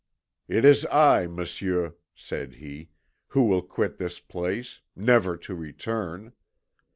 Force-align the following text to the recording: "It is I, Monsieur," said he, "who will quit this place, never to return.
"It 0.47 0.65
is 0.65 0.83
I, 0.87 1.27
Monsieur," 1.27 1.93
said 2.15 2.55
he, 2.55 2.89
"who 3.27 3.43
will 3.43 3.61
quit 3.61 3.97
this 3.97 4.19
place, 4.19 4.81
never 4.95 5.37
to 5.37 5.53
return. 5.53 6.33